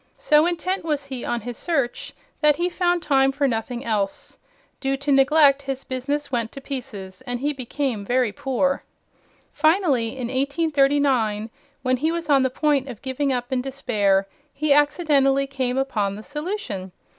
So 0.17 0.47
intent 0.47 0.83
was 0.83 1.05
he 1.05 1.23
on 1.23 1.41
his 1.41 1.59
search 1.59 2.13
that 2.41 2.55
he 2.55 2.69
found 2.69 3.03
time 3.03 3.31
for 3.31 3.47
nothing 3.47 3.85
else. 3.85 4.39
Due 4.79 4.97
to 4.97 5.11
neglect 5.11 5.61
his 5.61 5.83
business 5.83 6.31
went 6.31 6.51
to 6.53 6.59
pieces 6.59 7.21
and 7.27 7.39
he 7.39 7.53
became 7.53 8.03
very 8.03 8.31
poor. 8.31 8.83
Finally, 9.53 10.17
in 10.17 10.27
1839, 10.29 11.51
when 11.83 11.97
he 11.97 12.11
was 12.11 12.31
on 12.31 12.41
the 12.41 12.49
point 12.49 12.89
of 12.89 13.03
giving 13.03 13.31
up 13.31 13.53
in 13.53 13.61
despair, 13.61 14.27
he 14.51 14.73
accidentally 14.73 15.45
came 15.45 15.77
upon 15.77 16.15
the 16.15 16.23
solution. 16.23 16.91